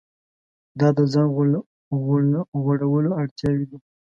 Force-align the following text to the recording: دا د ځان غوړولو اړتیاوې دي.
دا 0.79 0.87
د 0.97 0.99
ځان 1.13 1.27
غوړولو 2.65 3.17
اړتیاوې 3.21 3.65
دي. 3.69 3.77